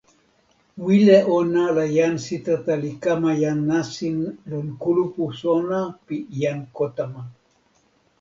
[0.85, 4.17] wile ona la jan Sitata li kama jan nasin
[4.49, 7.21] lon kulupu sona pi jan Kotama.